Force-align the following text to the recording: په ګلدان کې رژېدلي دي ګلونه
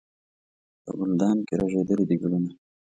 په 0.83 0.91
ګلدان 0.99 1.37
کې 1.47 1.53
رژېدلي 1.61 2.05
دي 2.09 2.15
ګلونه 2.21 2.51